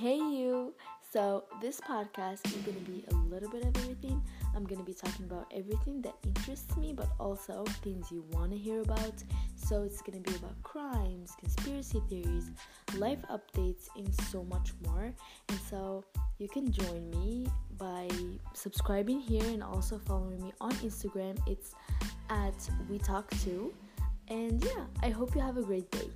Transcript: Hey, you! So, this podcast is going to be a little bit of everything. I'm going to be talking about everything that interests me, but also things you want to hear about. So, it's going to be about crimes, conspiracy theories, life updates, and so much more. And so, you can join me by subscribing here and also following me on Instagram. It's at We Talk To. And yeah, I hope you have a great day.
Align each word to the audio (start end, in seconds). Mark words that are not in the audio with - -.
Hey, 0.00 0.14
you! 0.14 0.74
So, 1.12 1.42
this 1.60 1.80
podcast 1.80 2.46
is 2.46 2.62
going 2.62 2.84
to 2.84 2.88
be 2.88 3.04
a 3.10 3.14
little 3.14 3.50
bit 3.50 3.64
of 3.64 3.76
everything. 3.78 4.22
I'm 4.54 4.62
going 4.62 4.78
to 4.78 4.84
be 4.84 4.94
talking 4.94 5.24
about 5.24 5.52
everything 5.52 6.00
that 6.02 6.14
interests 6.22 6.76
me, 6.76 6.92
but 6.92 7.08
also 7.18 7.64
things 7.82 8.06
you 8.12 8.24
want 8.30 8.52
to 8.52 8.56
hear 8.56 8.80
about. 8.82 9.14
So, 9.56 9.82
it's 9.82 10.00
going 10.00 10.22
to 10.22 10.30
be 10.30 10.36
about 10.36 10.62
crimes, 10.62 11.34
conspiracy 11.40 12.00
theories, 12.08 12.52
life 12.94 13.18
updates, 13.28 13.88
and 13.96 14.14
so 14.30 14.44
much 14.44 14.70
more. 14.86 15.12
And 15.48 15.58
so, 15.68 16.04
you 16.38 16.48
can 16.48 16.70
join 16.70 17.10
me 17.10 17.48
by 17.76 18.08
subscribing 18.52 19.18
here 19.18 19.46
and 19.46 19.64
also 19.64 19.98
following 19.98 20.40
me 20.40 20.52
on 20.60 20.70
Instagram. 20.74 21.40
It's 21.48 21.74
at 22.30 22.70
We 22.88 22.98
Talk 22.98 23.28
To. 23.42 23.74
And 24.28 24.62
yeah, 24.62 24.84
I 25.02 25.08
hope 25.08 25.34
you 25.34 25.40
have 25.40 25.56
a 25.56 25.62
great 25.62 25.90
day. 25.90 26.08